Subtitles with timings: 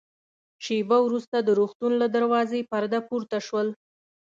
[0.63, 3.67] شېبه وروسته د روغتون له دروازې پرده پورته شول.